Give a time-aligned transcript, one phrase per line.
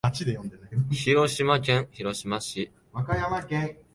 [0.91, 2.71] 広島県広島市